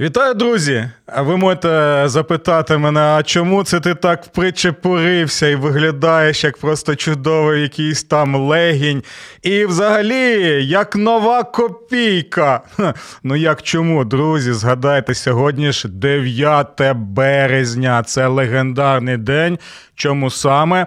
[0.00, 0.90] Вітаю, друзі!
[1.06, 6.96] А ви можете запитати мене, а чому це ти так причепурився і виглядаєш як просто
[6.96, 9.02] чудовий якийсь там легінь?
[9.42, 12.60] І взагалі, як нова копійка.
[12.76, 14.52] Ха, ну як чому, друзі?
[14.52, 18.02] Згадайте, сьогодні ж 9 березня.
[18.02, 19.58] Це легендарний день.
[19.94, 20.86] Чому саме?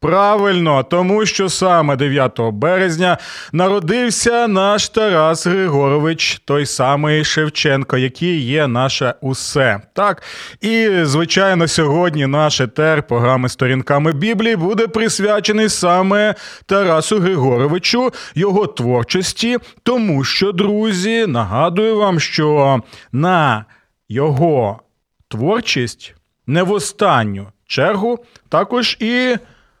[0.00, 3.18] Правильно, тому що саме 9 березня
[3.52, 9.80] народився наш Тарас Григорович, той самий Шевченко, який є наше усе.
[9.92, 10.22] Так,
[10.60, 16.34] і звичайно, сьогодні наш етер програми сторінками Біблії буде присвячений саме
[16.66, 22.80] Тарасу Григоровичу, його творчості, тому що, друзі, нагадую вам, що
[23.12, 23.64] на
[24.08, 24.80] його
[25.28, 26.14] творчість
[26.46, 29.36] не в останню чергу також і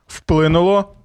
[0.08, 0.96] вплинуло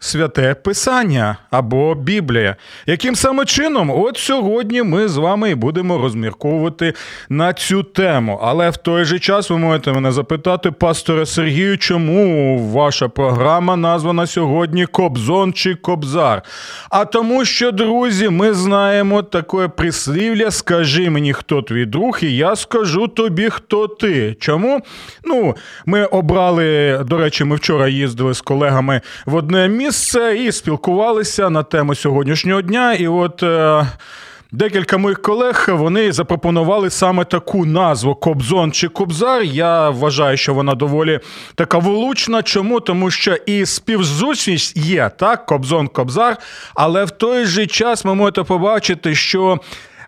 [0.00, 2.56] святе Писання або Біблія.
[2.86, 3.90] Яким саме чином?
[3.90, 6.94] От сьогодні ми з вами і будемо розмірковувати
[7.28, 8.40] на цю тему.
[8.42, 14.26] Але в той же час ви можете мене запитати, пасторе Сергію, чому ваша програма названа
[14.26, 16.42] сьогодні Кобзон чи Кобзар?
[16.90, 22.56] А тому, що, друзі, ми знаємо таке прислів'я Скажи мені, хто твій друг, і я
[22.56, 24.36] скажу тобі, хто ти.
[24.40, 24.80] Чому?
[25.24, 25.56] Ну,
[25.86, 31.50] ми обрали, до речі, ми вчора їздили з колегами в одне місце місце і спілкувалися
[31.50, 32.94] на тему сьогоднішнього дня.
[32.94, 33.42] І от.
[33.42, 33.86] Е,
[34.52, 39.42] Декілька моїх колег вони запропонували саме таку назву Кобзон чи Кобзар.
[39.42, 41.20] Я вважаю, що вона доволі
[41.54, 42.42] така влучна.
[42.42, 42.80] Чому?
[42.80, 46.36] Тому що і співзучність є так, Кобзон Кобзар,
[46.74, 49.60] але в той же час ми можете побачити, що.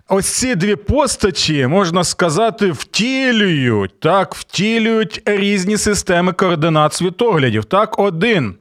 [0.09, 7.65] Ось ці дві постаті, можна сказати, втілюють так, втілюють різні системи координат світоглядів.
[7.65, 8.55] Так, один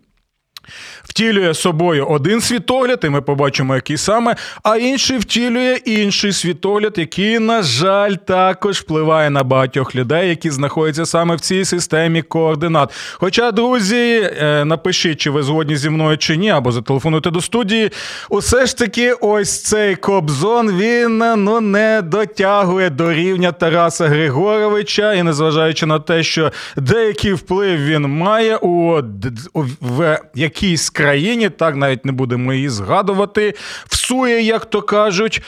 [1.04, 7.40] втілює собою один світогляд, і ми побачимо, який саме, а інший втілює інший світогляд, який,
[7.40, 12.94] на жаль, також впливає на багатьох людей, які знаходяться саме в цій системі координат.
[13.14, 17.92] Хоча, друзі, е, напишіть, чи ви згодні зі мною чи ні, або зателефонуйте до студії.
[18.30, 25.24] Усе ж таки, ось цей Кобзон він ну не дотягує до рівня Тараса Григоровича, і
[25.24, 29.02] незважаючи на те, що деякий вплив він має у
[29.82, 30.20] в
[30.52, 33.54] якійсь країні, так навіть не будемо її згадувати,
[33.88, 35.42] всує, як то кажуть.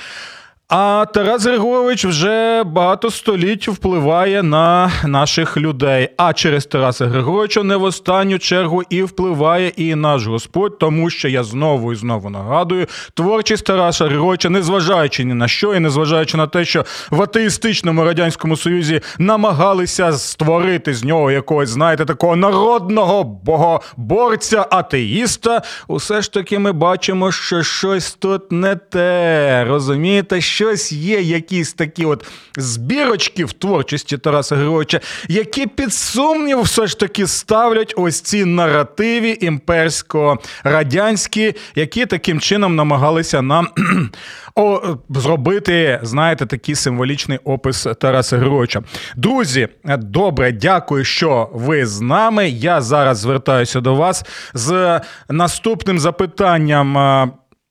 [0.75, 6.09] А Тарас Григорович вже багато століть впливає на наших людей.
[6.17, 11.28] А через Тараса Григоровича не в останню чергу і впливає і наш Господь, тому що
[11.28, 16.47] я знову і знову нагадую, творчість Тараса Григоровича, незважаючи ні на що, і незважаючи на
[16.47, 24.66] те, що в атеїстичному радянському союзі намагалися створити з нього якогось, знаєте, такого народного богоборця,
[24.72, 29.66] атеїста, усе ж таки ми бачимо, що щось тут не те.
[29.67, 30.41] Розумієте?
[30.63, 32.25] Щось є, якісь такі от
[32.57, 39.38] збірочки в творчості Тараса Григоровича, які під сумнів все ж таки ставлять ось ці наративі
[39.41, 43.68] імперсько-радянські, які таким чином намагалися нам
[44.56, 48.84] о, зробити, знаєте, такий символічний опис Тараса Григоровича.
[49.16, 52.50] Друзі, добре, дякую, що ви з нами.
[52.50, 56.97] Я зараз звертаюся до вас з наступним запитанням.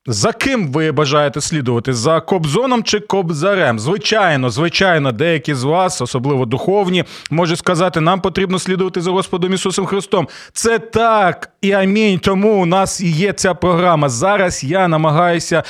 [0.07, 1.93] За ким ви бажаєте слідувати?
[1.93, 3.79] За Кобзоном чи Кобзарем?
[3.79, 9.87] Звичайно, звичайно, деякі з вас, особливо духовні, можуть сказати, нам потрібно слідувати за Господом Ісусом
[9.87, 10.29] Христом.
[10.53, 12.19] Це так і амінь.
[12.19, 14.09] Тому у нас і є ця програма.
[14.09, 15.63] Зараз я намагаюся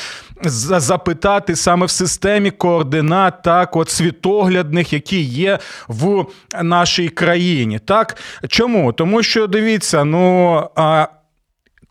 [0.44, 5.58] запитати саме в системі координат, так, от світоглядних, які є
[5.88, 6.24] в
[6.62, 7.78] нашій країні.
[7.78, 8.16] Так
[8.48, 8.92] чому?
[8.92, 10.68] Тому що дивіться, ну.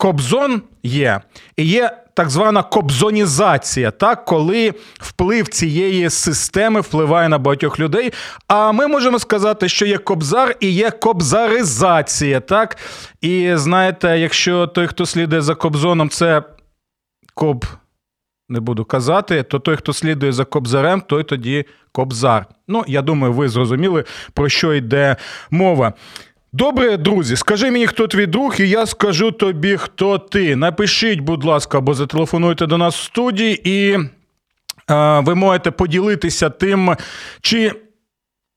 [0.02, 1.22] Кобзон є
[1.58, 8.14] і є так звана кобзонізація, так, коли вплив цієї системи впливає на багатьох людей.
[8.48, 12.40] А ми можемо сказати, що є кобзар і є кобзаризація.
[12.40, 12.78] так.
[13.22, 16.44] І знаєте, якщо той, хто слідує за кобзоном, це
[17.34, 17.66] коб.
[18.50, 22.46] Не буду казати, то той, хто слідує за кобзарем, той тоді кобзар.
[22.68, 24.04] Ну, я думаю, ви зрозуміли,
[24.34, 25.16] про що йде
[25.52, 25.94] мова.
[26.54, 30.56] Добре, друзі, скажи мені, хто твій друг, і я скажу тобі, хто ти.
[30.56, 33.98] Напишіть, будь ласка, або зателефонуйте до нас в студії і.
[34.90, 36.96] Е, ви можете поділитися тим,
[37.42, 37.72] чи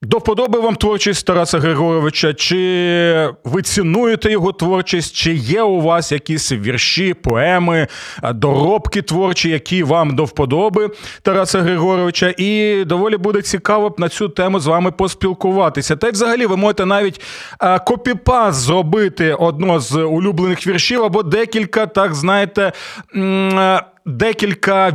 [0.05, 6.11] до вподоби вам творчість Тараса Григоровича, чи ви цінуєте його творчість, чи є у вас
[6.11, 7.87] якісь вірші, поеми,
[8.33, 10.89] доробки творчі, які вам до вподоби
[11.21, 12.33] Тараса Григоровича.
[12.37, 15.95] І доволі буде цікаво б на цю тему з вами поспілкуватися.
[15.95, 17.21] Та й взагалі ви можете навіть
[17.85, 22.71] копіпас зробити одно з улюблених віршів або декілька, так знаєте,
[24.05, 24.93] декілька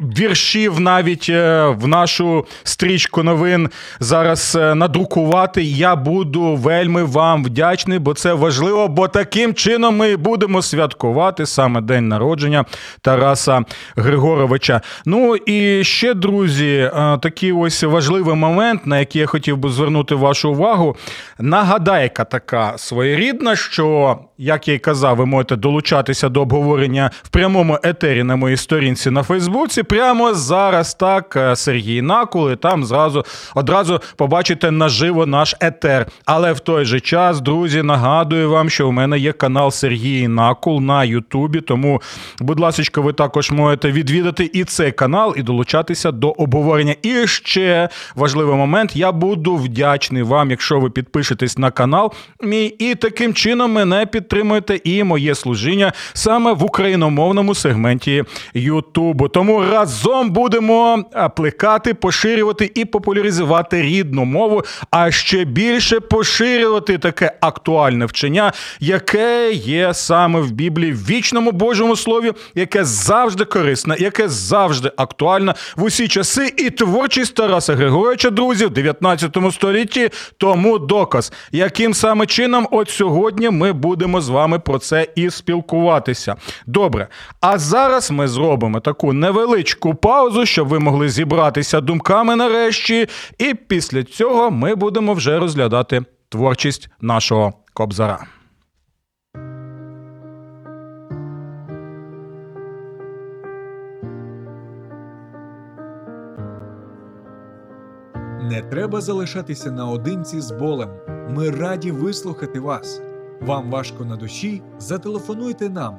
[0.00, 3.68] віршів навіть е, в нашу стрічку новин
[4.00, 5.62] зараз е, надрукувати.
[5.62, 8.88] Я буду вельми вам вдячний, бо це важливо.
[8.88, 12.64] Бо таким чином ми будемо святкувати саме день народження
[13.00, 13.64] Тараса
[13.96, 14.80] Григоровича.
[15.06, 20.14] Ну і ще, друзі, е, такий ось важливий момент, на який я хотів би звернути
[20.14, 20.96] вашу увагу.
[21.38, 27.78] Нагадайка така своєрідна, що, як я й казав, ви можете долучатися до обговорення в прямому
[27.82, 33.24] етері на моїй сторінці на Фейсбуці прямо зараз так е, Сергій Накул, і там зразу
[33.54, 36.06] одразу побачите наживо наш етер.
[36.24, 40.80] Але в той же час, друзі, нагадую вам, що у мене є канал Сергій Накул
[40.80, 41.60] на Ютубі.
[41.60, 42.02] Тому,
[42.40, 46.94] будь ласка, ви також можете відвідати і цей канал, і долучатися до обговорення.
[47.02, 52.94] І ще важливий момент: я буду вдячний вам, якщо ви підпишетесь на канал мій, і
[52.94, 59.28] таким чином мене підтримуєте і моє служіння саме в україномовному сегменті Ютубу.
[59.28, 61.04] Тому разом будемо
[61.36, 69.94] плекати, поширювати і популяризувати рідну мову, а ще більше поширювати таке актуальне вчення, яке є
[69.94, 76.08] саме в Біблії, в вічному Божому слові, яке завжди корисне, яке завжди актуальне в усі
[76.08, 80.10] часи, і творчість Тараса Григоровича, друзі, в 19 столітті.
[80.38, 86.36] Тому доказ, яким саме чином, от сьогодні ми будемо з вами про це і спілкуватися.
[86.66, 87.08] Добре,
[87.40, 93.08] а зараз ми зробимо таку невеличку невеличку паузу, щоб ви могли зібратися думками нарешті.
[93.38, 98.26] І після цього ми будемо вже розглядати творчість нашого кобзара.
[108.42, 110.90] Не треба залишатися наодинці з болем.
[111.30, 113.00] Ми раді вислухати вас.
[113.40, 114.62] Вам важко на душі?
[114.78, 115.96] Зателефонуйте нам.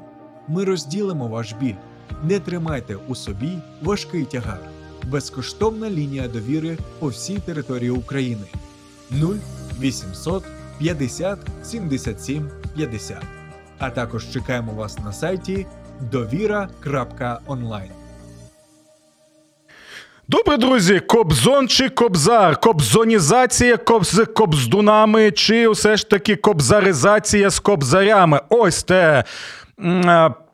[0.47, 1.75] Ми розділимо ваш біль.
[2.23, 4.59] Не тримайте у собі важкий тягар.
[5.07, 8.45] Безкоштовна лінія довіри по всій території України
[9.11, 9.35] 0
[9.79, 10.43] 800
[10.79, 13.17] 50 77 50.
[13.79, 15.65] А також чекаємо вас на сайті
[16.11, 17.91] довіра.онлайн.
[20.27, 28.41] Добре, друзі, кобзон чи кобзар, кобзонізація кобз кобздунами, чи все ж таки кобзаризація з кобзарями.
[28.49, 29.23] Ось те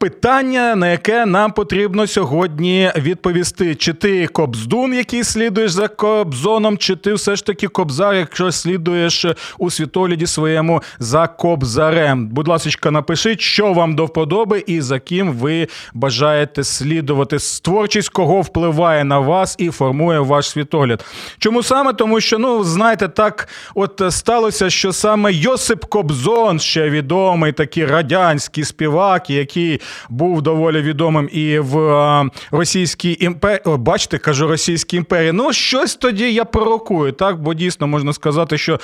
[0.01, 6.95] питання, на яке нам потрібно сьогодні відповісти: чи ти кобздун, який слідуєш за кобзоном, чи
[6.95, 9.25] ти все ж таки кобзар, якщо слідуєш
[9.57, 12.27] у світогляді своєму за кобзарем?
[12.27, 17.37] Будь ласка, напишіть, що вам до вподоби і за ким ви бажаєте слідувати.
[17.61, 21.05] Творчість кого впливає на вас і формує ваш світогляд.
[21.39, 21.93] Чому саме?
[21.93, 28.63] Тому що, ну, знаєте, так от сталося, що саме Йосип Кобзон, ще відомий такий радянський
[28.63, 33.61] співак, який був доволі відомим і в е, російській імперії.
[33.65, 35.31] Бачите, кажу російській імперії.
[35.31, 37.41] Ну, щось тоді я пророкую, так?
[37.41, 38.79] Бо дійсно можна сказати, що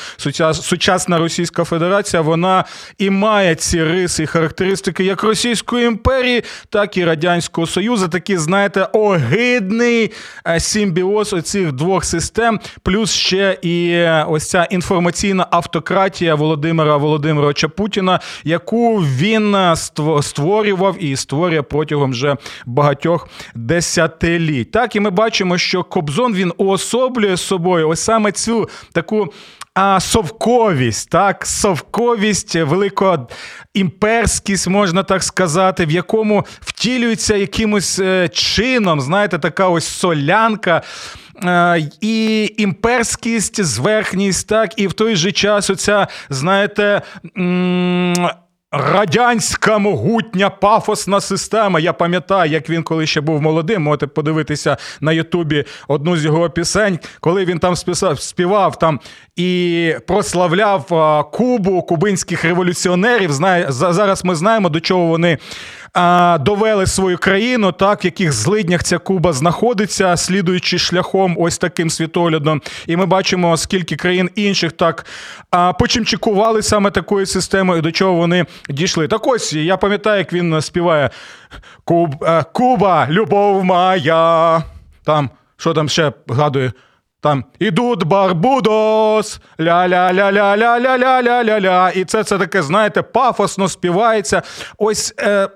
[0.54, 2.66] сучасна Російська Федерація вона
[2.98, 8.08] і має ці риси і характеристики як Російської імперії, так і Радянського Союзу.
[8.08, 10.12] Такий, знаєте, огидний
[10.48, 17.68] е, симбіоз оцих двох систем, плюс ще і е, ось ця інформаційна автократія Володимира Володимировича
[17.68, 19.56] Путіна, яку він
[20.22, 24.72] створював і створює протягом вже багатьох десятиліть.
[24.72, 29.34] Так, і ми бачимо, що Кобзон він уособлює собою ось саме цю таку.
[29.80, 39.40] А совковість, так, совковість, великоімперськість, можна так сказати, в якому втілюється якимось е, чином, знаєте,
[39.40, 40.82] така ось солянка.
[41.44, 47.02] Е, і імперськість, зверхність, так, і в той же час оця, знаєте.
[48.78, 51.80] Радянська могутня пафосна система.
[51.80, 53.82] Я пам'ятаю, як він коли ще був молодим.
[53.82, 59.00] Можете подивитися на Ютубі одну з його пісень, коли він там списав, співав там
[59.36, 60.86] і прославляв
[61.32, 63.32] Кубу кубинських революціонерів.
[63.32, 65.38] Знає, зараз ми знаємо, до чого вони
[66.40, 72.62] довели свою країну, так в яких злиднях ця Куба знаходиться, слідуючи шляхом ось таким світоглядом.
[72.88, 75.06] І ми бачимо, скільки країн інших так
[75.80, 79.08] почимчикували саме такою системою, до чого вони дійшли.
[79.08, 81.10] Так ось я пам'ятаю, як він співає
[81.84, 84.64] Куб, Куба, любов моя.
[85.04, 86.72] там, що там ще гадує?
[87.22, 91.92] Там ідуть Барбудос, ля-ля-ля-ля-ля-ля-ля-ля-ля-ля.
[91.92, 94.42] І це це таке, знаєте, пафосно співається.
[94.78, 95.50] Ось е,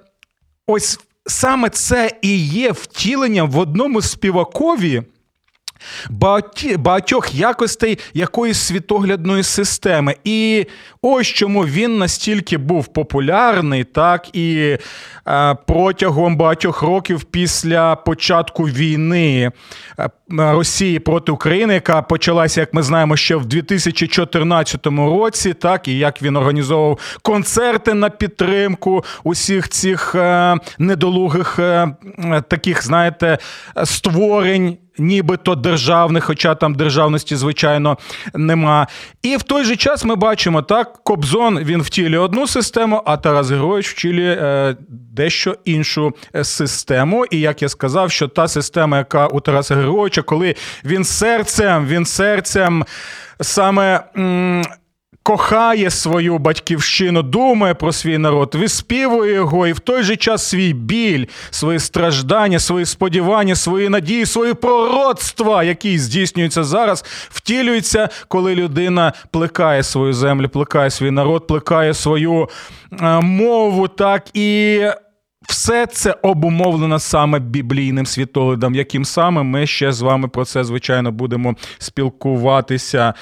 [0.68, 5.04] ось саме це і є втіленням в одному співакові
[6.78, 10.16] багатьох якостей якоїсь світоглядної системи.
[10.24, 10.66] І
[11.02, 14.78] ось чому він настільки був популярний, так і
[15.28, 19.52] е, протягом багатьох років після початку війни
[20.00, 25.98] е, Росії проти України, яка почалася, як ми знаємо, ще в 2014 році, так і
[25.98, 31.60] як він організовував концерти на підтримку усіх цих е, недолугих
[32.48, 33.38] таких, знаєте,
[33.84, 37.98] створень нібито державних, хоча там державності, звичайно,
[38.34, 38.88] нема.
[39.22, 43.50] І в той же час ми бачимо, так, Кобзон він втілює одну систему, а Тарас
[43.50, 47.26] Героїч втілює е, дещо іншу е, систему.
[47.32, 50.56] І як я сказав, що та система, яка у Тараса Героїча, коли
[50.86, 52.86] він серцем, він серцем
[53.42, 54.04] саме.
[55.24, 60.74] Кохає свою батьківщину, думає про свій народ, виспівує його, і в той же час свій
[60.74, 69.14] біль, свої страждання, свої сподівання, свої надії, свої пророцтва, які здійснюються зараз, втілюються, коли людина
[69.32, 72.50] плекає свою землю, плекає свій народ, плекає свою
[73.02, 74.82] е, мову, так і.
[75.52, 81.12] Все це обумовлено саме біблійним світоглядом, яким саме ми ще з вами про це, звичайно,
[81.12, 83.14] будемо спілкуватися.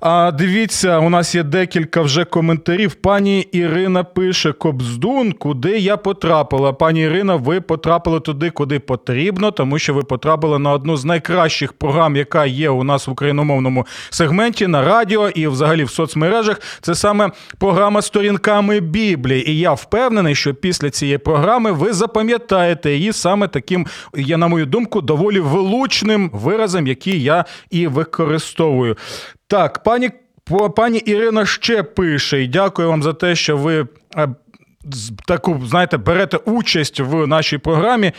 [0.00, 2.94] А Дивіться, у нас є декілька вже коментарів.
[2.94, 6.72] Пані Ірина пише: Кобздун, куди я потрапила.
[6.72, 11.72] Пані Ірина, ви потрапили туди, куди потрібно, тому що ви потрапили на одну з найкращих
[11.72, 16.60] програм, яка є у нас в україномовному сегменті на радіо і взагалі в соцмережах.
[16.80, 19.50] Це саме програма сторінками Біблії.
[19.50, 24.66] І я впевнений, що після цієї програми ви запам'ятаєте її саме таким, я, на мою
[24.66, 28.96] думку, доволі вилучним виразом, який я і використовую.
[29.46, 30.10] Так, пані.
[30.76, 33.86] Пані Ірина ще пише, і дякую вам за те, що ви
[34.16, 34.28] е,
[35.26, 38.12] таку, знаєте, берете участь в нашій програмі.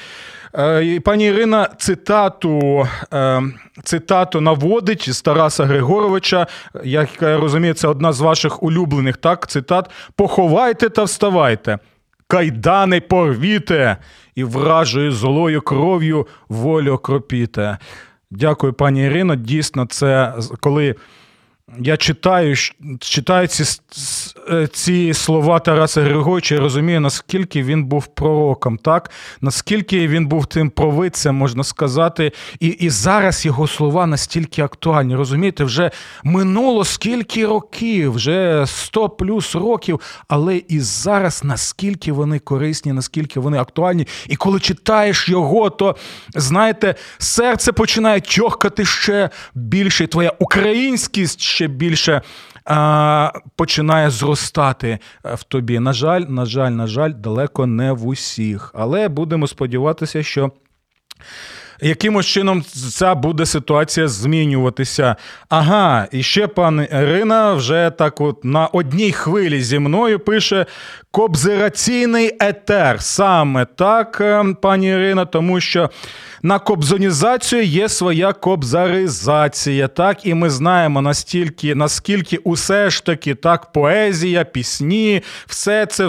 [0.55, 3.41] Е, пані Ірина цитату е,
[3.83, 6.47] цитату наводить з Тараса Григоровича.
[6.83, 11.79] Як я розумію, це одна з ваших улюблених так, цитат: Поховайте та вставайте
[12.31, 13.97] кайдани порвіте
[14.35, 17.77] і вражою злою кров'ю волю кропіте.
[18.31, 19.35] Дякую, пані Ірино.
[19.35, 20.95] Дійсно, це коли
[21.79, 22.55] я читаю
[22.99, 23.63] читаю ці
[24.51, 29.11] е, ці слова Тараса Григоровича і розумію, наскільки він був пророком, так?
[29.41, 35.15] наскільки він був тим провидцем, можна сказати, і і зараз його слова настільки актуальні.
[35.15, 35.91] Розумієте, вже
[36.23, 43.57] минуло скільки років, вже 100 плюс років, але і зараз наскільки вони корисні, наскільки вони
[43.57, 44.07] актуальні.
[44.27, 45.95] І коли читаєш його, то
[46.35, 50.07] знаєте, серце починає тьохкати ще більше.
[50.07, 52.21] Твоя українськість ще більше
[52.65, 55.79] а, починає зростати е, в тобі.
[55.79, 58.71] На жаль, на жаль, на жаль, далеко не в усіх.
[58.75, 60.51] Але будемо сподіватися, що.
[61.83, 65.15] Якимось чином ця буде ситуація змінюватися?
[65.49, 70.65] Ага, і ще пан Ірина вже так от на одній хвилі зі мною пише
[71.11, 73.01] кобзераційний етер.
[73.01, 75.89] Саме так, е, пані Ірина, тому що
[76.43, 79.87] на кобзонізацію є своя кобзаризація.
[79.87, 86.07] Так, і ми знаємо настільки, наскільки усе ж таки так, поезія, пісні, все це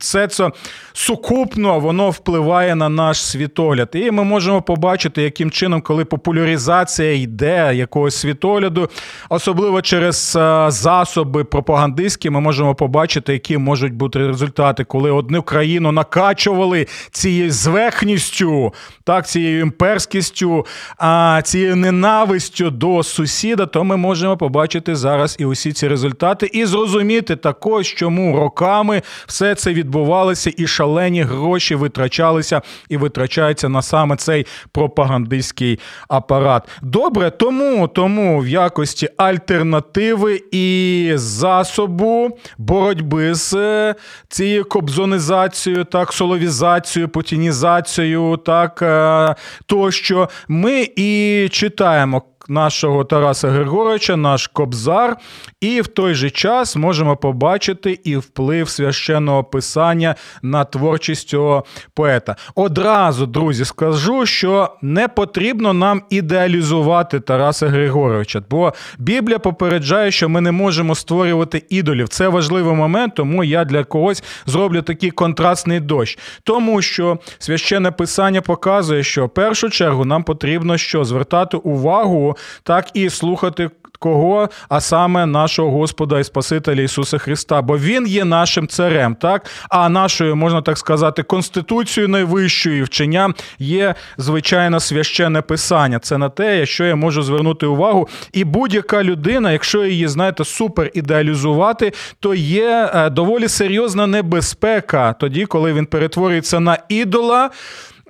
[0.00, 0.50] все це
[0.92, 3.88] сукупно воно впливає на наш світогляд.
[3.92, 4.89] І ми можемо побачити,
[5.22, 8.88] яким чином, коли популяризація йде якогось світогляду,
[9.28, 15.92] особливо через е, засоби пропагандистські, ми можемо побачити, які можуть бути результати, коли одну країну
[15.92, 20.66] накачували цією зверхністю, так, цією імперськістю,
[20.98, 26.64] а цією ненавистю до сусіда, то ми можемо побачити зараз і усі ці результати, і
[26.64, 34.16] зрозуміти також, чому роками все це відбувалося, і шалені гроші витрачалися і витрачаються на саме
[34.16, 34.46] цей
[34.80, 36.68] пропагандистський апарат.
[36.82, 43.94] Добре, тому, тому в якості альтернативи і засобу боротьби з е,
[44.28, 49.34] цією кобзонізацією, так, соловізацією, путінізацією, так, е,
[49.66, 55.16] тощо ми і читаємо нашого Тараса Григоровича, наш Кобзар,
[55.60, 61.64] і в той же час можемо побачити і вплив священного писання на творчість цього
[61.94, 62.36] поета.
[62.54, 70.40] Одразу, друзі, скажу, що не потрібно нам ідеалізувати Тараса Григоровича, бо Біблія попереджає, що ми
[70.40, 72.08] не можемо створювати ідолів.
[72.08, 76.18] Це важливий момент, тому я для когось зроблю такий контрастний дощ.
[76.44, 82.90] Тому що священне писання показує, що в першу чергу нам потрібно що звертати увагу, так
[82.94, 83.70] і слухати.
[84.02, 89.46] Кого, а саме нашого Господа і Спасителя Ісуса Христа, бо Він є нашим царем, так?
[89.68, 95.98] А нашою, можна так сказати, конституцією найвищою вчення є звичайно священне писання.
[95.98, 98.08] Це на те, що я можу звернути увагу.
[98.32, 105.46] І будь-яка людина, якщо її, знаєте, супер ідеалізувати, то є е, доволі серйозна небезпека тоді,
[105.46, 107.50] коли він перетворюється на ідола.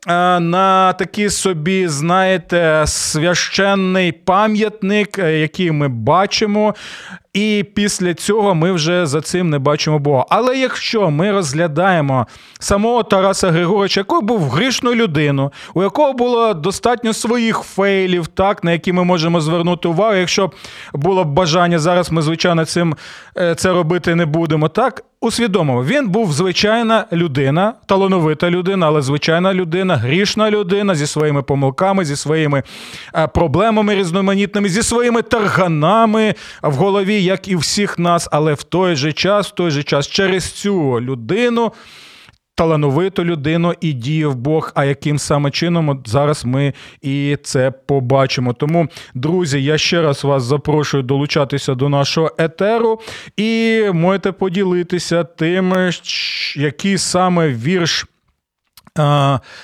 [0.09, 6.75] Е, на такий собі, знаєте, священний пам'ятник, е, який ми бачимо,
[7.33, 10.25] і після цього ми вже за цим не бачимо Бога.
[10.31, 12.27] Але якщо ми розглядаємо
[12.61, 18.73] самого Тараса Григоровича, який був грішною людиною, у якого було достатньо своїх фейлів, так, на
[18.73, 20.51] які ми можемо звернути увагу, якщо
[20.93, 22.97] було б бажання, зараз ми, звичайно, цим
[23.37, 24.69] е, це робити не будемо.
[24.69, 31.43] Так, усвідомимо, він був звичайна людина, талановита людина, але звичайна людина, грішна людина зі своїми
[31.43, 32.63] помилками, зі своїми
[33.15, 38.97] е, проблемами різноманітними, зі своїми тарганами в голові як і всіх нас, але в той
[38.97, 41.73] же час, в той же час, через цю людину.
[42.61, 48.53] Талановиту людину і діяв Бог, а яким саме чином зараз ми і це побачимо.
[48.53, 53.01] Тому, друзі, я ще раз вас запрошую долучатися до нашого етеру
[53.37, 55.91] і можете поділитися тим,
[56.57, 58.07] який саме вірш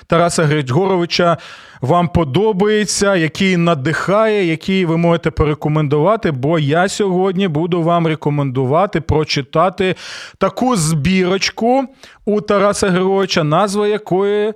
[0.06, 1.36] Тараса Григоровича
[1.80, 6.30] вам подобається, який надихає, який ви можете порекомендувати.
[6.30, 9.95] Бо я сьогодні буду вам рекомендувати прочитати
[10.38, 11.85] таку збірочку
[12.25, 14.54] у Тараса Григоровича, назва якої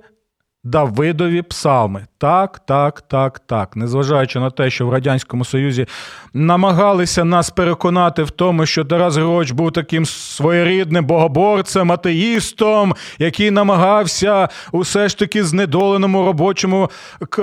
[0.63, 2.05] Давидові псалми.
[2.17, 3.75] Так, так, так, так.
[3.75, 5.85] Незважаючи на те, що в Радянському Союзі
[6.33, 14.49] намагалися нас переконати в тому, що Тарас Григорович був таким своєрідним богоборцем, атеїстом, який намагався
[14.71, 16.89] усе ж таки знедоленому робочому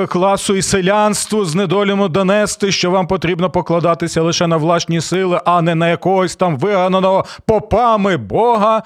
[0.09, 5.75] класу і селянству знедолємо донести, що вам потрібно покладатися лише на власні сили, а не
[5.75, 8.83] на якогось там вигананого попами Бога.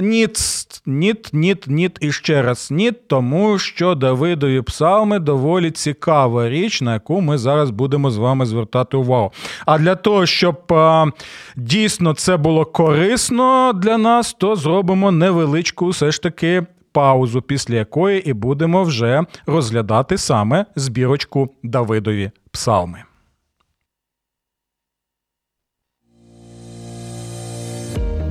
[0.00, 0.38] Ніт,
[0.86, 6.92] ніт, ніт, ніт і ще раз ніт, тому що Давидові псалми доволі цікава річ, на
[6.92, 9.32] яку ми зараз будемо з вами звертати увагу.
[9.66, 11.06] А для того, щоб а,
[11.56, 18.30] дійсно це було корисно для нас, то зробимо невеличку все ж таки паузу, після якої
[18.30, 23.02] і будемо вже розглядати саме збірочку Давидові псалми.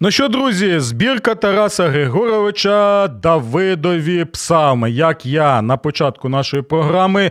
[0.00, 4.90] Ну що, друзі, збірка Тараса Григоровича Давидові псами.
[4.90, 7.30] Як я на початку нашої програми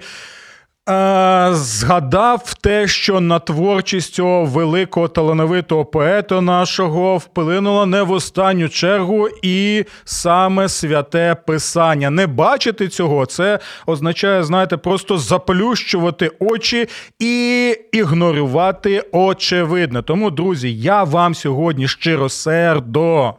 [1.52, 9.30] згадав те, що на творчість цього великого талановитого поета нашого вплинуло не в останню чергу
[9.42, 12.10] і саме святе писання.
[12.10, 16.88] Не бачити цього, це означає, знаєте, просто заплющувати очі
[17.20, 20.02] і ігнорувати очевидне.
[20.02, 23.34] Тому, друзі, я вам сьогодні щиросердо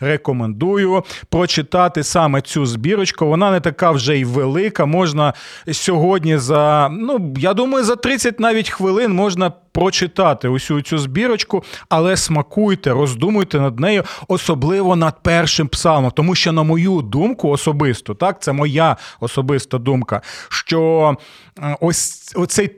[0.00, 3.26] рекомендую прочитати саме цю збірочку.
[3.26, 4.86] Вона не така вже й велика.
[4.86, 5.34] Можна
[5.72, 12.16] сьогодні за ну я думаю, за 30 навіть хвилин можна прочитати усю цю збірочку, але
[12.16, 16.10] смакуйте, роздумуйте над нею, особливо над першим псалмом.
[16.10, 21.16] Тому що, на мою думку, особисто, так, це моя особиста думка, що
[21.58, 22.70] е, ось оцей.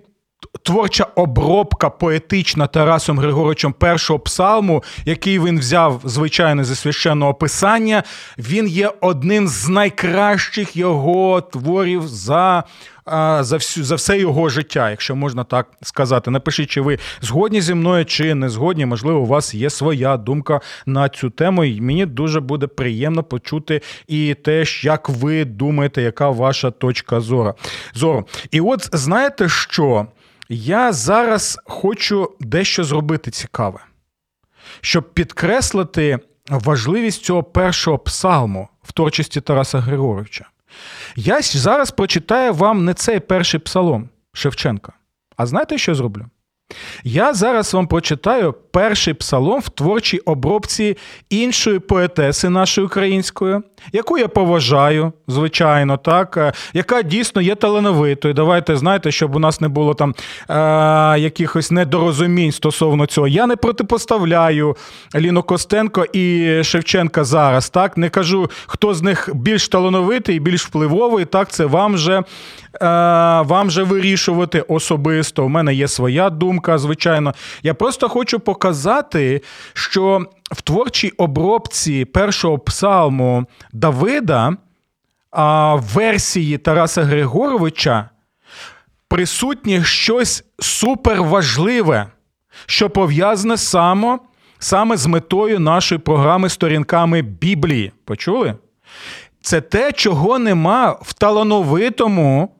[0.62, 8.02] Творча обробка поетична Тарасом Григоровичем першого псалму, який він взяв, звичайно, зі священного писання,
[8.38, 12.64] він є одним з найкращих його творів за
[13.40, 16.30] за всю за все його життя, якщо можна так сказати.
[16.30, 18.86] Напишіть, чи ви згодні зі мною, чи не згодні.
[18.86, 21.64] Можливо, у вас є своя думка на цю тему.
[21.64, 27.54] І мені дуже буде приємно почути і те, як ви думаєте, яка ваша точка зору.
[27.94, 28.26] зору.
[28.50, 30.06] І от знаєте що?
[30.48, 33.80] Я зараз хочу дещо зробити цікаве,
[34.80, 36.18] щоб підкреслити
[36.50, 40.46] важливість цього першого псалму в творчості Тараса Григоровича.
[41.16, 44.92] Я зараз прочитаю вам не цей перший псалом Шевченка.
[45.36, 46.26] А знаєте, що зроблю?
[47.04, 50.96] Я зараз вам прочитаю перший псалом в творчій обробці
[51.30, 53.58] іншої поетеси нашої української,
[53.92, 58.34] яку я поважаю, звичайно, так, е, яка дійсно є талановитою.
[58.34, 60.14] Давайте знаєте, щоб у нас не було там
[60.50, 60.54] е-
[61.20, 63.28] якихось недорозумінь стосовно цього.
[63.28, 64.76] Я не протипоставляю
[65.16, 67.70] Ліну Костенко і Шевченка зараз.
[67.70, 71.24] Так, не кажу, хто з них більш талановитий, більш впливовий.
[71.24, 72.22] Так, це вам же, е-
[73.44, 75.44] вам же вирішувати особисто.
[75.44, 77.34] У мене є своя думка, звичайно.
[77.62, 84.56] Я просто хочу показати, що в творчій обробці першого псалму Давида
[85.30, 88.10] а, в версії Тараса Григоровича
[89.08, 92.06] присутнє щось суперважливе,
[92.66, 94.18] що пов'язане саме,
[94.58, 97.92] саме з метою нашої програми сторінками Біблії.
[98.04, 98.54] Почули?
[99.42, 102.54] Це те, чого нема в талановитому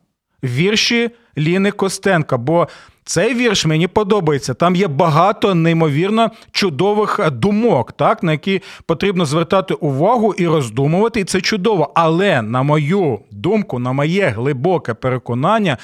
[0.44, 2.36] вірші Ліни Костенка.
[2.36, 2.68] Бо
[3.04, 4.54] цей вірш мені подобається.
[4.54, 11.20] Там є багато неймовірно чудових думок, так, на які потрібно звертати увагу і роздумувати.
[11.20, 11.92] І це чудово.
[11.94, 15.78] Але, на мою думку, на моє глибоке переконання,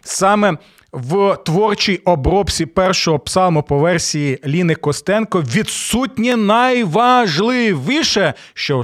[0.00, 0.56] саме
[0.92, 8.80] в творчій обробці першого псалму по версії Ліни Костенко відсутнє найважливіше, що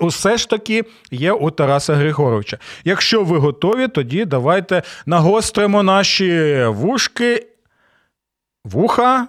[0.00, 2.58] все ж таки є у Тараса Григоровича.
[2.84, 7.46] Якщо ви готові, тоді давайте нагостримо наші вушки,
[8.64, 9.28] вуха.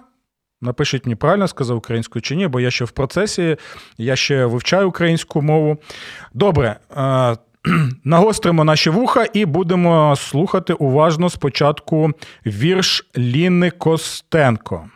[0.62, 3.56] Напишіть мені правильно сказав українською чи ні, бо я ще в процесі,
[3.98, 5.78] я ще вивчаю українську мову.
[6.32, 6.76] Добре.
[8.04, 12.12] Нагостримо наші вуха і будемо слухати уважно спочатку
[12.46, 14.90] вірш Ліни Костенко.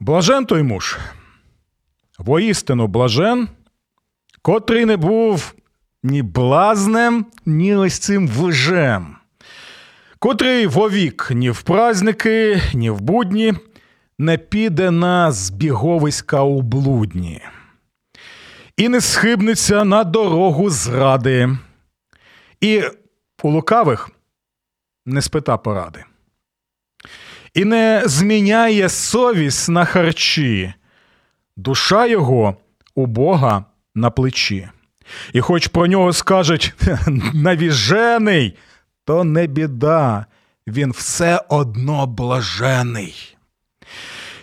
[0.00, 0.98] Блажен той муж.
[2.18, 3.48] Воістину блажен,
[4.42, 5.54] котрий не був
[6.02, 9.16] ні блазнем, ні ось цим вижем,
[10.18, 13.54] котрий вовік ні в праздники, ні в будні
[14.18, 17.42] не піде на збіговиська у блудні
[18.76, 21.58] і не схибнеться на дорогу зради,
[22.60, 22.82] і
[23.42, 24.10] у лукавих
[25.06, 26.04] не спита поради,
[27.54, 30.74] і не зміняє совість на харчі,
[31.56, 32.56] душа його
[32.94, 34.68] у Бога на плечі.
[35.32, 36.74] І хоч про нього скажуть
[37.34, 38.56] навіжений,
[39.04, 40.26] то не біда,
[40.66, 43.36] він все одно блажений.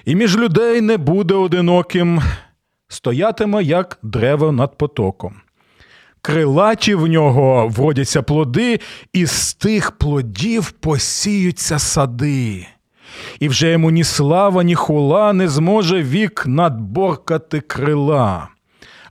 [0.05, 2.21] І між людей не буде одиноким
[2.91, 5.35] стоятиме, як древо над потоком.
[6.21, 8.79] Крилаті в нього вродяться плоди,
[9.13, 12.67] і з тих плодів посіються сади.
[13.39, 18.47] І вже йому ні слава, ні хула не зможе вік надборкати крила.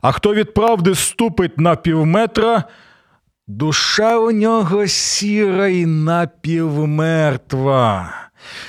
[0.01, 2.63] А хто від правди ступить на півметра,
[3.47, 6.89] душа у нього сіра й напівмертва.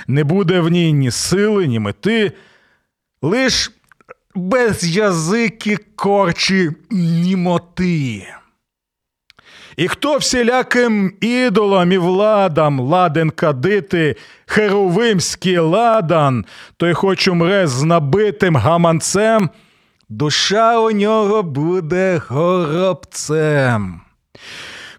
[0.07, 2.33] Не буде в ній ні сили, ні мети,
[3.23, 3.73] лиш
[4.35, 8.27] без язики корчі німоти.
[9.77, 14.17] І хто всіляким ідолам і владам ладен кадити
[14.47, 16.45] херовимський ладан,
[16.77, 19.51] той хоч умре з набитим гаманцем,
[20.09, 24.01] душа у нього буде горобцем.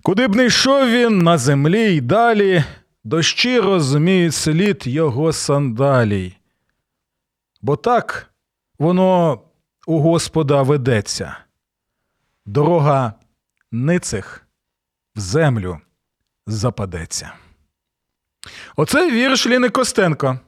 [0.01, 2.63] Куди б не йшов він на землі й далі,
[3.03, 6.33] дощі розуміють слід його сандалій.
[7.61, 8.32] Бо так
[8.83, 9.41] воно
[9.87, 11.37] у Господа ведеться.
[12.45, 13.13] Дорога
[13.71, 14.47] ницих
[15.15, 15.79] в землю
[16.47, 17.33] западеться.
[18.75, 20.39] Оцей вірш Ліни Костенко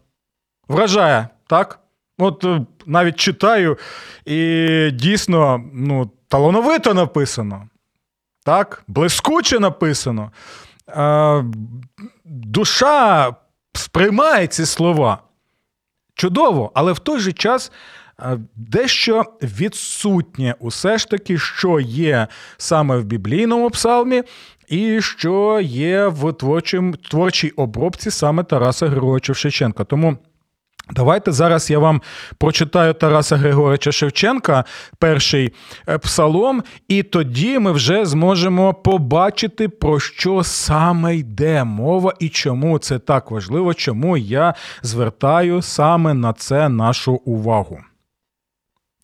[0.67, 1.80] вражає, так?
[2.17, 3.78] От е, навіть читаю,
[4.26, 7.69] і дійсно ну, талановито написано.
[8.45, 8.84] Так?
[8.88, 10.32] Блискуче написано.
[10.89, 11.45] Е,
[12.26, 13.36] душа
[13.74, 15.21] сприймає ці слова.
[16.13, 17.71] Чудово, але в той же час
[18.56, 24.23] дещо відсутнє усе ж таки, що є саме в біблійному псалмі,
[24.67, 29.84] і що є в творчим, творчій обробці саме Тараса Григоровича Шевченка.
[29.84, 30.17] Тому.
[30.91, 32.01] Давайте зараз я вам
[32.38, 34.63] прочитаю Тараса Григоровича Шевченка,
[34.99, 35.54] перший
[35.89, 42.80] е, псалом, і тоді ми вже зможемо побачити, про що саме йде мова і чому
[42.80, 47.80] це так важливо, чому я звертаю саме на це нашу увагу.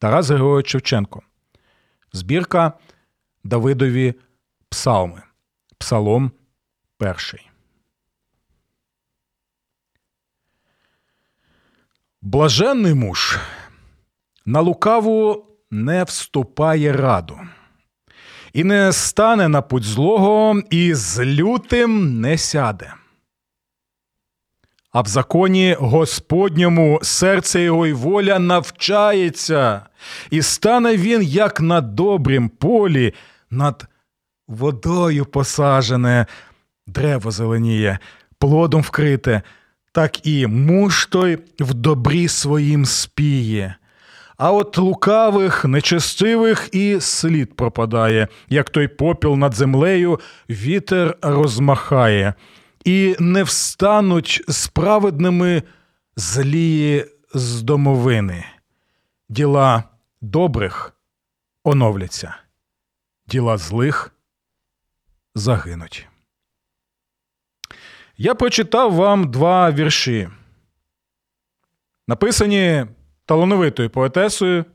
[0.02, 1.22] Тарас Григорович Шевченко.
[2.14, 2.74] Збірка
[3.44, 4.14] Давидові
[4.70, 5.22] Псалми.
[5.78, 6.32] Псалом
[6.98, 7.50] перший.
[12.22, 13.40] Блаженний муж
[14.46, 17.40] на лукаву не вступає раду,
[18.54, 22.94] і не стане на путь злого, і з лютим не сяде.
[24.92, 29.82] А в законі Господньому серце його й воля навчається,
[30.30, 33.14] і стане він, як на добрім полі,
[33.52, 33.86] над
[34.48, 36.26] водою посажене,
[36.88, 38.00] дерево зеленіє,
[38.40, 39.42] плодом вкрите,
[39.92, 43.76] так і муж той в добрі своїм спіє.
[44.38, 52.34] А от лукавих, нечестивих і слід пропадає, як той попіл над землею вітер розмахає,
[52.86, 55.64] і не встануть справедними
[56.16, 58.46] злії з домовини.
[59.30, 59.84] Діла
[60.22, 60.94] добрих
[61.64, 62.36] оновляться,
[63.28, 64.14] діла злих
[65.36, 66.08] загинуть.
[68.18, 70.30] Я прочитав вам два вірші,
[72.08, 72.86] написані
[73.26, 74.66] талановитою поетесою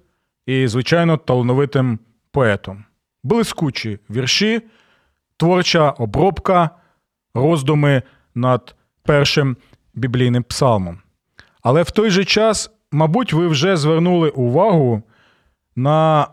[0.47, 1.99] і, звичайно, талановитим
[2.31, 2.85] поетом.
[3.23, 4.63] Блискучі вірші,
[5.37, 6.71] творча обробка,
[7.37, 8.03] роздуми
[8.35, 9.57] над першим
[9.95, 10.99] біблійним псалмом.
[11.63, 15.03] Але в той же час, мабуть, ви вже звернули увагу
[15.77, 16.29] на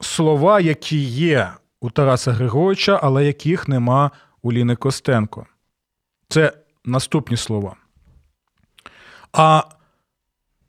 [0.00, 4.10] слова, які є у Тараса Григоровича, але яких нема
[4.42, 5.46] у Ліни Костенко.
[6.28, 6.52] Це
[6.84, 7.76] наступні слова.
[9.32, 9.62] А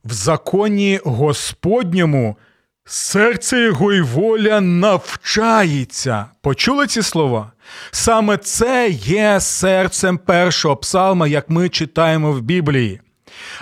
[0.05, 2.37] в законі Господньому
[2.85, 6.25] серце його й воля навчається.
[6.41, 7.51] Почули ці слова?
[7.91, 13.01] Саме це є серцем першого псалма, як ми читаємо в Біблії.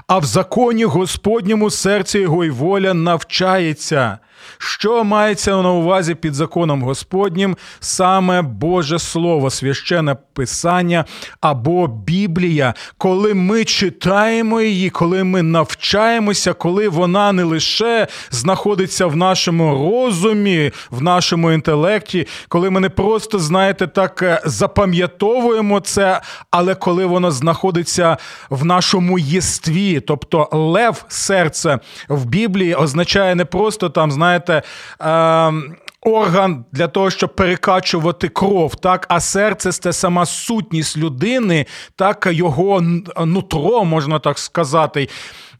[0.08, 4.18] А в законі Господньому серце його й воля навчається.
[4.58, 7.58] Що мається на увазі під законом Господнім?
[7.80, 11.06] Саме Боже Слово, священне Писання
[11.42, 19.16] або Біблія, коли ми читаємо її, коли ми навчаємося, коли вона не лише знаходиться в
[19.16, 26.76] нашому розумі, в нашому інтелекті, коли ми не просто, знаєте, так е, запам'ятовуємо це, але
[26.76, 28.18] коли воно знаходиться
[28.50, 34.62] в нашому єстві, тобто лев серце в Біблії означає не просто там, знаєте, знаєте,
[35.02, 41.65] е, орган для того, щоб перекачувати кров, так, а серце це сама сутність людини,
[41.96, 42.82] так, його
[43.26, 45.10] нутро, можна так сказати,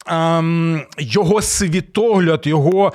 [0.08, 0.44] е,
[0.98, 2.94] його світогляд, його.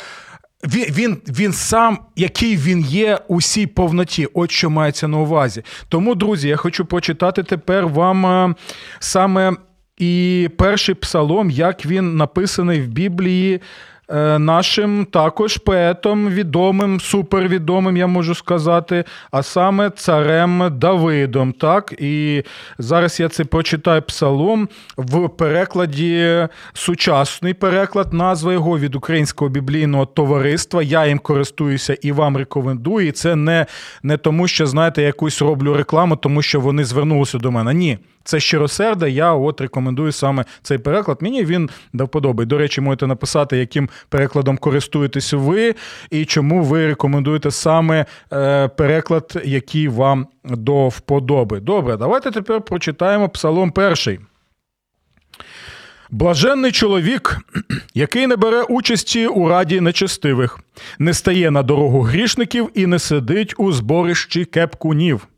[0.65, 5.63] Він він, він сам, який він є у всій повноті, от що мається на увазі.
[5.89, 8.55] Тому, друзі, я хочу почитати тепер вам е,
[8.99, 9.53] саме
[9.99, 13.61] і перший псалом, як він написаний в Біблії.
[14.09, 21.53] Е, нашим також поетом відомим, супервідомим, я можу сказати, а саме царем Давидом.
[21.53, 22.43] Так, і
[22.79, 30.83] зараз я це прочитаю псалом в перекладі, сучасний переклад, назва його від Українського біблійного товариства.
[30.83, 33.07] Я їм користуюся і вам рекомендую.
[33.07, 33.67] І це не,
[34.03, 37.75] не тому, що знаєте, якусь роблю рекламу, тому що вони звернулися до мене.
[37.75, 37.99] Ні.
[38.27, 41.19] Це щиросерде, я от рекомендую саме цей переклад.
[41.21, 42.45] Мені він до вподоби.
[42.45, 45.75] До речі, можете написати, яким перекладом користуєтесь ви,
[46.11, 51.61] і чому ви рекомендуєте саме е, переклад, який вам до вподоби.
[51.61, 54.19] Добре, давайте тепер прочитаємо Псалом перший.
[56.11, 57.39] Блаженний чоловік,
[57.95, 60.59] який не бере участі у раді нечестивих,
[60.99, 65.29] не стає на дорогу грішників і не сидить у зборищі кепкунів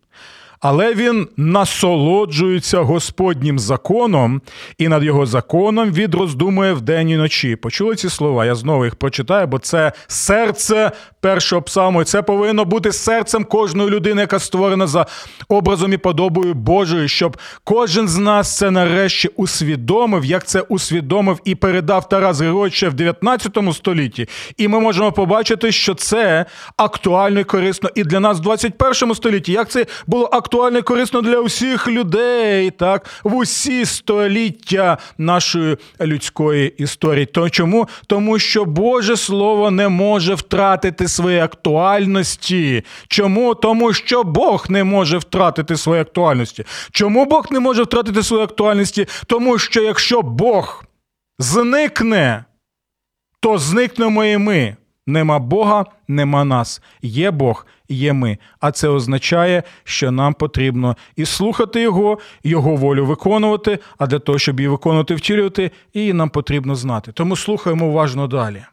[0.61, 4.42] але він насолоджується Господнім законом
[4.79, 7.57] і над його законом він роздумує вдень і ночі.
[7.57, 8.44] Почули ці слова?
[8.47, 12.02] Я знову їх прочитаю, бо це серце першого псалму.
[12.02, 15.07] І Це повинно бути серцем кожної людини, яка створена за
[15.48, 21.54] образом і подобою Божою, щоб кожен з нас це нарешті усвідомив, як це усвідомив і
[21.54, 24.28] передав Тарас Григорович ще в 19 столітті.
[24.57, 26.44] І ми можемо побачити, що це
[26.76, 29.52] актуально і корисно і для нас в 21 столітті.
[29.52, 36.74] Як це було актуально і корисно для усіх людей, так, в усі століття нашої людської
[36.78, 37.26] історії.
[37.26, 37.88] То чому?
[38.07, 42.85] Тому що Боже Слово не може втратити своєї актуальності.
[43.09, 43.55] Чому?
[43.55, 46.64] Тому що Бог не може втратити своєї актуальності.
[46.90, 49.07] Чому Бог не може втратити своєї актуальності?
[49.27, 50.85] Тому що якщо Бог
[51.38, 52.44] зникне,
[53.40, 54.77] то зникнемо і ми.
[55.09, 56.83] Нема Бога, нема нас.
[57.03, 58.38] Є Бог, є ми.
[58.61, 64.38] А це означає, що нам потрібно і слухати Його, Його волю виконувати, а для того,
[64.38, 67.12] щоб її виконувати, втілювати, її нам потрібно знати.
[67.12, 68.64] Тому слухаємо уважно далі.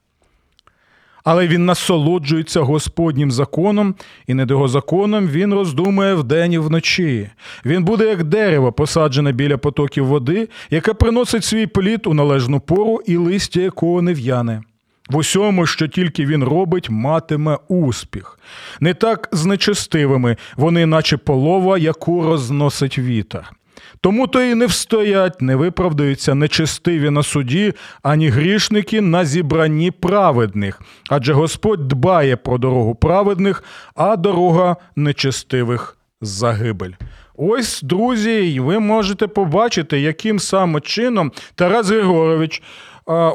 [1.25, 3.95] Але він насолоджується Господнім законом,
[4.27, 7.29] і над його законом він роздумує вдень і вночі.
[7.65, 13.01] Він буде як дерево, посаджене біля потоків води, яке приносить свій плід у належну пору,
[13.05, 14.61] і листя якого не в'яне.
[15.09, 18.39] В усьому, що тільки він робить, матиме успіх.
[18.79, 23.51] Не так з нечестивими, вони, наче полова, яку розносить вітер.
[24.01, 30.81] Тому то і не встоять, не виправдаються нечестиві на суді, ані грішники на зібранні праведних.
[31.09, 33.63] Адже Господь дбає про дорогу праведних,
[33.95, 36.91] а дорога нечестивих загибель.
[37.37, 42.61] Ось, друзі, ви можете побачити, яким саме чином Тарас Григорович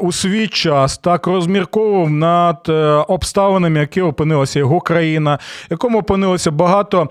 [0.01, 2.73] у свій час так розмірковував над е,
[3.07, 7.09] обставинами, які опинилася його країна, якому опинилося багато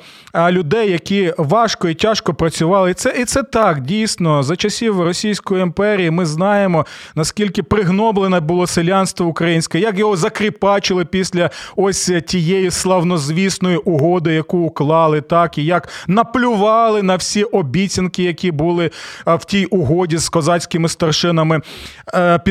[0.51, 2.91] людей, які важко і тяжко працювали.
[2.91, 6.11] І це і це так дійсно за часів Російської імперії.
[6.11, 14.35] Ми знаємо наскільки пригноблене було селянство українське, як його закріпачили після ось тієї славнозвісної угоди,
[14.35, 18.91] яку уклали, так і як наплювали на всі обіцянки, які були
[19.27, 21.61] в тій угоді з козацькими старшинами.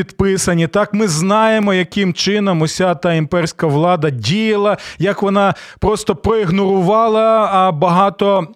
[0.00, 0.66] Підписані.
[0.66, 8.46] Так, ми знаємо, яким чином уся та імперська влада діяла, як вона просто проігнорувала багато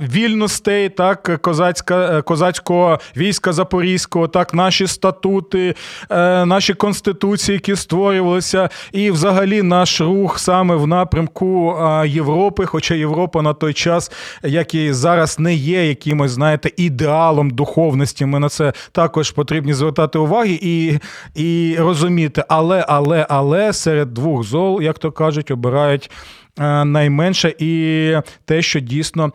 [0.00, 5.74] вільностей, так, козацька, е, козацького війська Запорізького, так, наші статути,
[6.10, 12.66] е, наші конституції, які створювалися, і взагалі наш рух саме в напрямку Європи.
[12.66, 18.26] Хоча Європа на той час, як і зараз, не є якимось, знаєте, ідеалом духовності.
[18.26, 20.98] Ми на це також потрібні звертати уваги і
[21.34, 22.44] і розуміти.
[22.48, 26.10] Але, але, але серед двох зол, як то кажуть, обирають.
[26.58, 29.32] Е, найменше, і те, що дійсно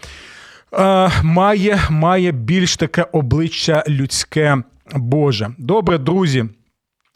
[0.74, 4.58] е, має, має більш таке обличчя людське
[4.96, 5.50] Боже.
[5.58, 6.46] Добре, друзі.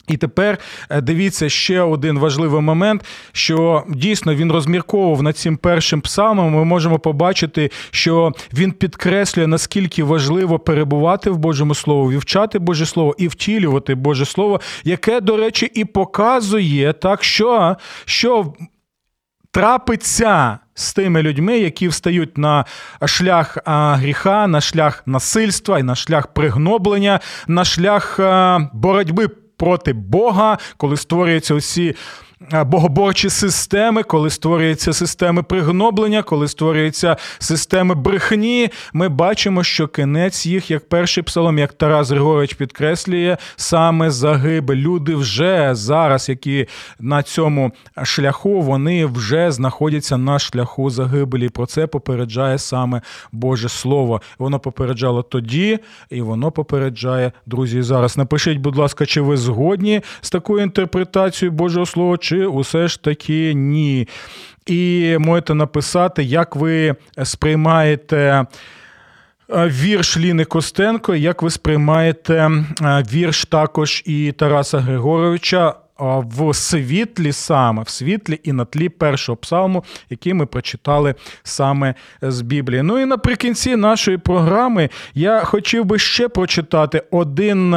[0.08, 0.58] І тепер
[0.90, 6.52] е, дивіться ще один важливий момент, що дійсно він розмірковував над цим першим псалмом.
[6.54, 13.14] Ми можемо побачити, що він підкреслює, наскільки важливо перебувати в Божому Слову, вівчати Боже Слово
[13.18, 18.52] і втілювати Боже Слово, яке, до речі, і показує так, що, що
[19.50, 22.64] трапиться з тими людьми, які встають на
[23.04, 28.20] шлях гріха, на шлях насильства і на шлях пригноблення, на шлях
[28.72, 31.96] боротьби проти Бога, коли створюються усі
[32.66, 40.70] богоборчі системи, коли створюються системи пригноблення, коли створюються системи брехні, ми бачимо, що кінець їх,
[40.70, 44.76] як перший псалом, як Тарас Григорович підкреслює, саме загибель.
[44.76, 46.66] Люди вже зараз, які
[47.00, 47.72] на цьому
[48.02, 51.48] шляху, вони вже знаходяться на шляху загибелі.
[51.48, 54.22] Про це попереджає саме Боже Слово.
[54.38, 55.78] Воно попереджало тоді,
[56.10, 57.82] і воно попереджає друзі.
[57.82, 62.16] Зараз напишіть, будь ласка, чи ви згодні з такою інтерпретацією Божого Слова?
[62.30, 64.08] Чи усе ж таки ні.
[64.66, 68.46] І можете написати, як ви сприймаєте.
[69.52, 75.74] Е, вірш Ліни Костенко, як ви сприймаєте е, вірш також і Тараса Григоровича е,
[76.36, 82.40] в світлі саме, в світлі і на тлі першого псалму, який ми прочитали саме з
[82.40, 82.82] Біблії.
[82.82, 87.74] Ну і наприкінці нашої програми я хотів би ще прочитати один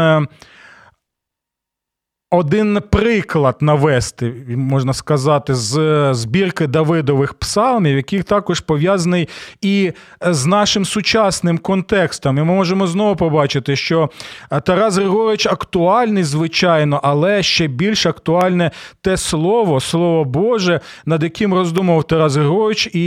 [2.34, 9.30] один приклад навести, можна сказати, з збірки Давидових псалмів, який також пов'язаний
[9.62, 9.92] і
[10.22, 12.38] з нашим сучасним контекстом.
[12.38, 14.10] І ми можемо знову побачити, що
[14.64, 22.04] Тарас Григорович актуальний, звичайно, але ще більш актуальне те слово, слово Боже, над яким роздумував
[22.04, 23.02] Тарас Григорович, і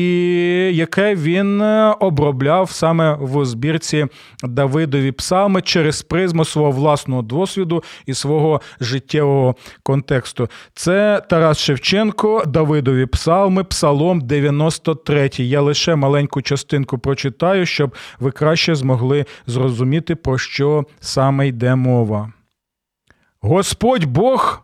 [0.73, 1.63] яке він
[2.01, 4.07] обробляв саме в збірці
[4.43, 10.49] Давидові псалми через призму свого власного досвіду і свого життя життєвого контексту.
[10.75, 15.31] Це Тарас Шевченко, Давидові псалми, Псалом 93.
[15.37, 22.33] Я лише маленьку частинку прочитаю, щоб ви краще змогли зрозуміти, про що саме йде мова.
[23.41, 24.63] Господь Бог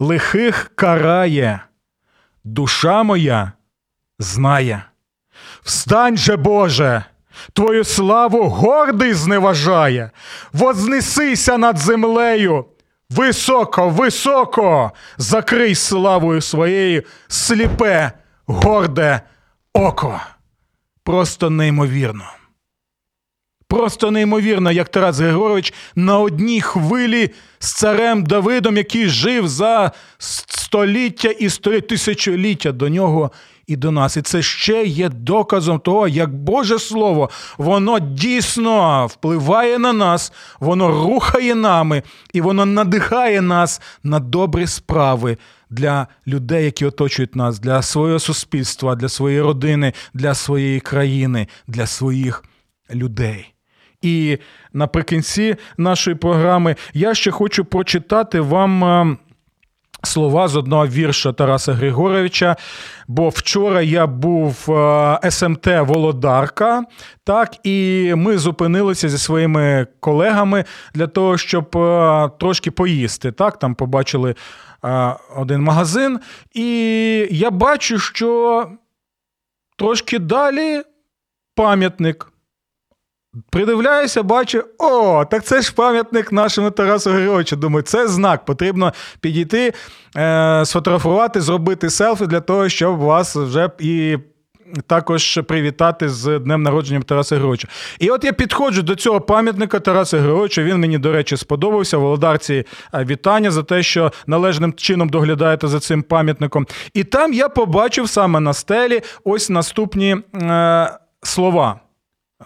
[0.00, 1.60] лихих карає,
[2.44, 3.52] душа моя
[4.18, 4.82] знає.
[5.62, 7.04] Встань же, Боже!
[7.52, 10.10] Твою славу гордий зневажає,
[10.52, 12.64] вознесися над землею,
[13.10, 18.12] Високо, високо закрий славою своєю сліпе,
[18.46, 19.20] горде
[19.72, 20.20] око.
[21.02, 22.24] Просто неймовірно.
[23.68, 31.28] Просто неймовірно, як Тарас Григорович на одній хвилі з царем Давидом, який жив за століття
[31.28, 31.48] і
[31.80, 33.30] тисячоліття до нього
[33.66, 34.16] і до нас.
[34.16, 40.88] І це ще є доказом того, як Боже Слово, воно дійсно впливає на нас, воно
[40.88, 42.02] рухає нами
[42.32, 45.36] і воно надихає нас на добрі справи,
[45.70, 51.86] для людей, які оточують нас, для свого суспільства, для своєї родини, для своєї країни, для
[51.86, 52.44] своїх
[52.94, 53.54] людей.
[54.02, 54.38] І
[54.72, 59.18] наприкінці нашої програми я ще хочу прочитати вам.
[60.02, 62.56] Слова з одного вірша Тараса Григоровича.
[63.08, 66.84] Бо вчора я був е, СМТ Володарка,
[67.24, 73.32] так, і ми зупинилися зі своїми колегами для того, щоб е, трошки поїсти.
[73.32, 74.34] Так, там побачили
[74.84, 76.20] е, один магазин,
[76.54, 76.68] і
[77.30, 78.66] я бачу, що
[79.78, 80.82] трошки далі
[81.54, 82.32] пам'ятник.
[83.50, 87.56] Придивляюся, бачу, о, так це ж пам'ятник нашому Тарасу Григоровичу.
[87.56, 88.44] Думаю, це знак.
[88.44, 89.72] Потрібно підійти,
[90.16, 94.18] е, сфотографувати, зробити селфі для того, щоб вас вже і
[94.86, 97.68] також привітати з днем народження Тараса Григоровича.
[97.98, 100.62] І от я підходжу до цього пам'ятника Тараса Григоровича.
[100.62, 101.98] Він мені, до речі, сподобався.
[101.98, 102.64] Володарці
[102.94, 106.66] е, вітання за те, що належним чином доглядаєте за цим пам'ятником.
[106.94, 110.90] І там я побачив саме на стелі ось наступні е,
[111.22, 111.80] слова.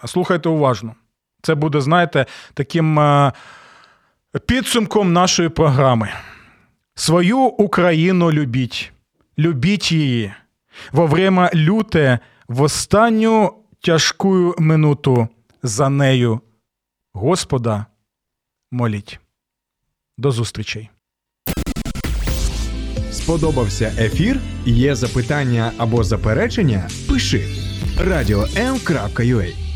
[0.05, 0.95] Слухайте уважно.
[1.41, 3.33] Це буде, знаєте, таким е,
[4.45, 6.09] підсумком нашої програми.
[6.95, 8.91] Свою Україну любіть,
[9.37, 10.33] любіть її
[10.91, 15.27] во время люте, в останню тяжку минуту
[15.63, 16.41] за нею.
[17.13, 17.85] Господа
[18.71, 19.19] моліть.
[20.17, 20.89] До зустрічей.
[23.11, 24.39] Сподобався ефір?
[24.65, 26.89] Є запитання або заперечення?
[27.09, 27.47] Пиши
[27.99, 29.70] радіом.ua